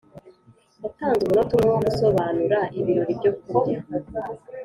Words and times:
yatanze 0.83 1.21
umunota 1.23 1.51
umwe 1.55 1.69
wo 1.73 1.79
gusobanura 1.87 2.59
ibirori 2.79 3.13
byo 3.19 3.31
kurya. 3.47 3.79